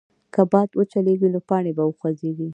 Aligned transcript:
که 0.33 0.41
باد 0.51 0.69
وچلېږي، 0.77 1.27
نو 1.33 1.39
پاڼې 1.49 1.71
به 1.77 1.83
وخوځېږي. 1.85 2.47